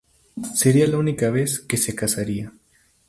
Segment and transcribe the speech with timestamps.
[0.55, 2.51] Sería la única vez que se casaría.